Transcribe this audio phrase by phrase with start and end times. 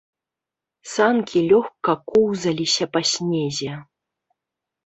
[0.93, 3.73] Санкі лёгка коўзаліся па снезе.